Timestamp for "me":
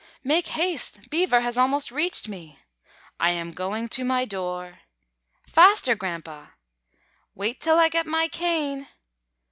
2.27-2.57